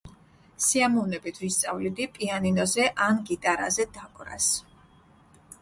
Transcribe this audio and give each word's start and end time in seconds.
სიამოვნებით 0.67 1.37
ვისწავლიდი 1.41 2.07
პიანინოზე 2.15 2.89
ან 3.09 3.23
გიტარაზე 3.31 3.87
დაკვრას. 3.99 4.53